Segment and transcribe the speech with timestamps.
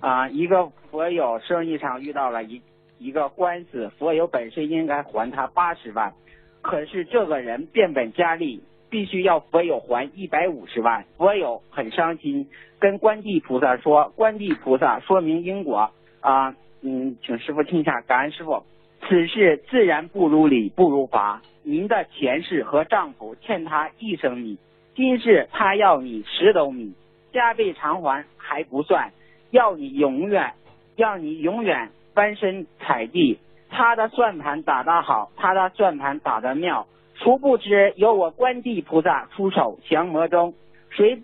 [0.00, 2.60] 啊，一个佛友生意上遇到了一
[2.98, 6.12] 一个官司，佛友本身应该还他八十万，
[6.62, 11.04] 可是这个人变本加厉，必须要佛友还一百五十万。
[11.16, 15.90] 佛友很伤心，跟观地菩萨说，观地菩萨说明因果
[16.20, 18.62] 啊，嗯，请师傅听一下，感恩师傅。
[19.08, 21.42] 此事自然不如理，不如法。
[21.62, 24.58] 您的前世和丈夫欠他一升米，
[24.94, 26.94] 今世他要你十斗米，
[27.32, 29.10] 加倍偿还还不算，
[29.50, 30.52] 要你永远，
[30.96, 33.38] 要你永远翻身踩地。
[33.68, 40.54] 他的算盘打得好，他的算盘打得妙，殊不知有我观地菩萨出手降魔中。
[40.90, 41.22] 谁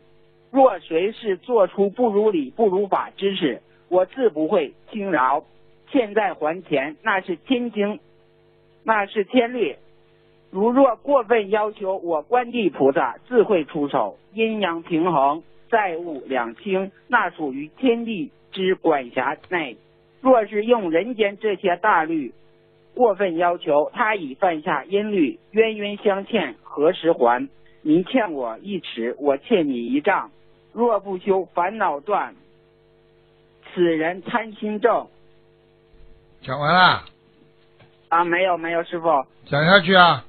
[0.51, 5.43] 若谁是做出不如理、不如法之事，我自不会轻饶。
[5.90, 8.01] 欠债还钱，那是天经，
[8.84, 9.77] 那是天律。
[10.51, 14.18] 如若过分要求，我观地菩萨自会出手。
[14.32, 19.77] 阴阳平衡，债务两清，那属于天地之管辖内。
[20.20, 22.32] 若是用人间这些大律
[22.95, 27.49] 过分要求，他已犯下阴律，冤冤相欠，何时还？
[27.82, 30.30] 您欠我一尺，我欠你一丈。
[30.73, 32.35] 若不修，烦恼断。
[33.73, 35.09] 此人贪心重。
[36.43, 37.05] 讲完了。
[38.09, 39.07] 啊，没有没有，师傅。
[39.45, 40.24] 讲下去啊。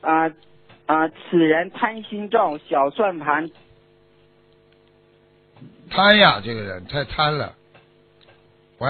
[0.00, 0.28] 啊
[0.88, 1.06] 啊！
[1.08, 3.50] 此人贪心重，小算盘。
[5.90, 7.54] 贪呀，这个人太贪了。
[8.78, 8.88] 喂。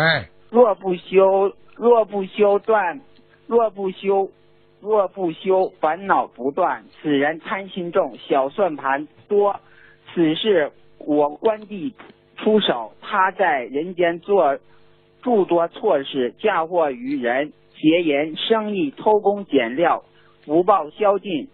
[0.49, 3.01] 若不修，若不修断，
[3.49, 4.31] 若不修，
[4.81, 6.85] 若不修，烦恼不断。
[7.03, 9.59] 此人贪心重，小算盘多。
[10.15, 11.93] 此事我关帝
[12.37, 14.57] 出手，他在人间做
[15.21, 20.05] 诸多错事，嫁祸于人，邪淫生意，偷工减料。
[20.45, 21.49] 福报消尽，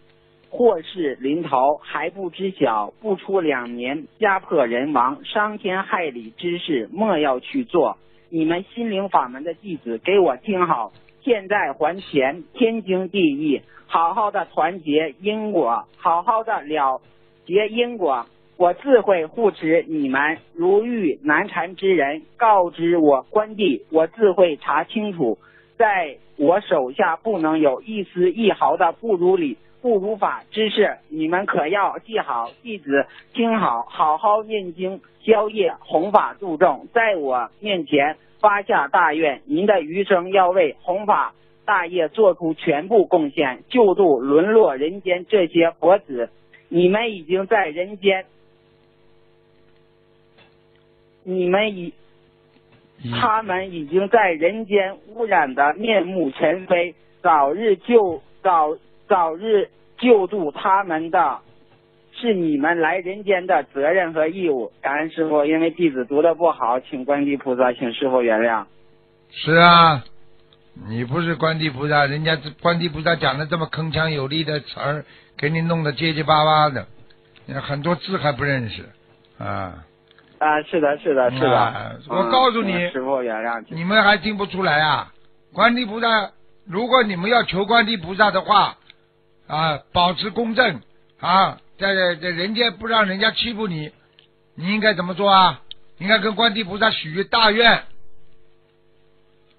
[0.56, 7.98] 祸事临头还不知晓，不出两年家破人亡，伤天害理之事莫要去做。
[8.30, 10.92] 你们心灵法门的弟子，给我听好，
[11.24, 13.62] 欠债还钱，天经地义。
[13.88, 17.02] 好好的团结因果，好好的了
[17.44, 18.24] 结因果，
[18.56, 20.38] 我自会护持你们。
[20.54, 25.36] 如遇难缠之人，告知我关帝，我自会查清楚。
[25.76, 32.50] 在我手下不能有一丝一毫的不如理、不如法之事，你们可要记好。
[32.62, 41.34] 弟子听好，好好念经、消业、弘法度众，在我面前发下大愿，您的余生要为弘法
[41.66, 46.30] 大业做出全部贡献，救度沦落人间这些佛子。
[46.70, 48.24] 你们已经在人间，
[51.24, 51.92] 你们已。
[53.20, 58.74] 他们已经在人间污染的面目全非，早日救早
[59.08, 61.38] 早日救助他们的，
[62.12, 64.72] 是你们来人间的责任和义务。
[64.80, 68.64] 感恩师傅，因为弟子读的不好，请观地菩萨，请师傅原谅。
[69.30, 70.04] 是啊，
[70.88, 75.04] 你不是观地菩萨，人家观地菩萨讲的这么铿锵有力的词儿，
[75.36, 76.86] 给你弄得结结巴巴的，
[77.60, 78.84] 很多字还不认识
[79.38, 79.84] 啊。
[80.38, 82.00] 啊，是的，是的，是的。
[82.08, 85.12] 我告诉你，师傅原谅你们还听不出来啊？
[85.52, 86.30] 观地菩萨，
[86.66, 88.76] 如果你们要求观地菩萨的话，
[89.46, 90.80] 啊，保持公正
[91.20, 93.90] 啊，在在人家不让人家欺负你，
[94.54, 95.60] 你应该怎么做啊？
[95.98, 97.84] 应该跟观地菩萨许大愿。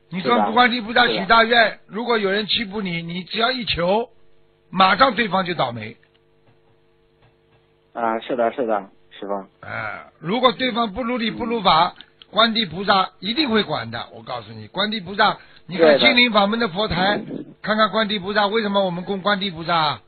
[0.09, 4.09] 你跟观地菩萨许大愿，如果有人欺负你，你只要一求，
[4.69, 5.97] 马上对方就倒霉。
[7.93, 8.89] 啊，是的，是的。
[9.17, 9.47] 是吧？
[9.61, 11.95] 啊，如果对方不如理不如法，
[12.29, 14.09] 观地菩萨一定会管的。
[14.11, 17.21] 我告诉你，观地菩萨，你看金陵法门的佛台，
[17.65, 19.99] 看看观地菩萨，为什么我们供观地菩萨？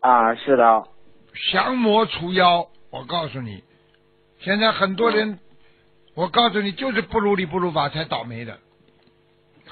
[0.00, 0.84] 啊，是的。
[1.52, 3.62] 降魔除妖，我告诉你，
[4.38, 5.38] 现在很多人，
[6.14, 8.56] 我告诉你，就是不如理不如法才倒霉的。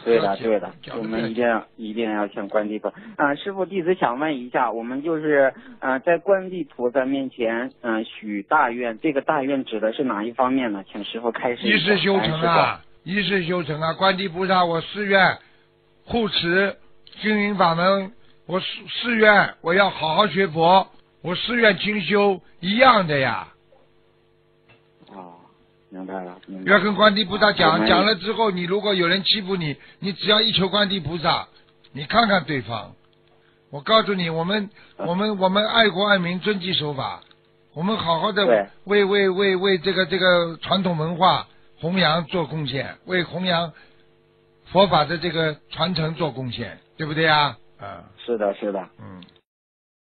[0.04, 2.96] 对的，对的，我们一定要一定要向观地菩萨。
[3.16, 10.84] 啊，师傅弟子想问一下，我们就是啊，在观地菩萨面前嗯许大愿，这个大愿指的是哪一方面呢？
[10.92, 11.66] 请师傅开始。
[11.66, 15.38] 一世修成啊，一世修成啊，观地菩萨，我誓愿
[16.04, 16.76] 护持
[17.20, 18.12] 心灵法门，
[18.46, 20.88] 我誓誓愿我要好好学佛，
[21.22, 23.48] 我誓愿精修，一样的呀。
[25.90, 26.36] 明白了，
[26.66, 31.46] 要跟观地菩萨讲，讲了之后，你如果有人欺负你，你只要一求观地菩萨，
[31.92, 32.92] 你看看对方。
[33.70, 37.20] 我告诉你，我们我们我们爱国爱民，遵纪守法，
[37.74, 41.46] 我们好好的为为为为这个这个传统文化
[41.78, 43.72] 弘扬做贡献，为弘扬
[44.72, 47.56] 佛法的这个传承做贡献，对不对啊？
[47.78, 49.22] 啊，是的，是的，嗯。